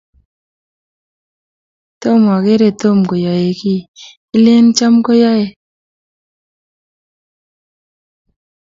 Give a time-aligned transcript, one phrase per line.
[2.01, 3.79] tomakere tom koyaei kie
[4.43, 5.47] Lin Cham koyaei